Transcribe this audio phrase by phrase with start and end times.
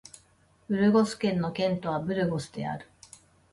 [0.67, 2.87] ブルゴス県の県都はブルゴスである